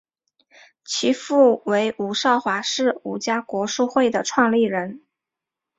[0.83, 5.05] 其父为伍绍华是伍家国术会的创立人。